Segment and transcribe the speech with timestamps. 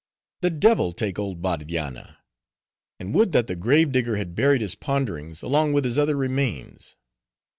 [0.41, 2.17] "The devil take old Bardianna.
[2.99, 6.95] And would that the grave digger had buried his Ponderings, along with his other remains.